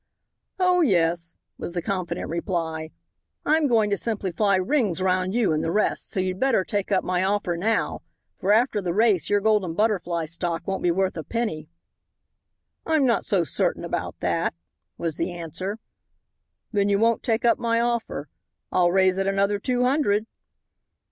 [0.57, 2.89] "Oh, yes," was the confident reply,
[3.45, 6.91] "I'm going to simply fly rings round you and the rest, so you'd better take
[6.91, 8.01] up my offer now,
[8.39, 11.69] for after the race your Golden Butterfly stock won't be worth a penny."
[12.83, 14.55] "I'm not so certain about that,"
[14.97, 15.77] was the answer.
[16.71, 18.27] "Then you won't take up my offer.
[18.71, 20.25] I'll raise it another two hundred."